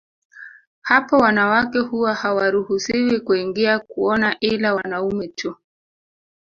[0.81, 5.55] Hapo wanawake huwa hawaruhusiwi kuingia kuona ila wanaume tu